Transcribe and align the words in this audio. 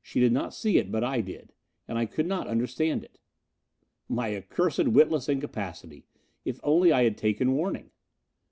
She 0.00 0.20
did 0.20 0.32
not 0.32 0.54
see 0.54 0.78
it, 0.78 0.90
but 0.90 1.04
I 1.04 1.20
did. 1.20 1.52
And 1.86 1.98
I 1.98 2.06
could 2.06 2.24
not 2.24 2.46
understand 2.46 3.04
it. 3.04 3.18
My 4.08 4.34
accursed, 4.34 4.88
witless 4.88 5.28
incapacity! 5.28 6.06
If 6.46 6.60
only 6.62 6.92
I 6.92 7.04
had 7.04 7.18
taken 7.18 7.52
warning! 7.52 7.90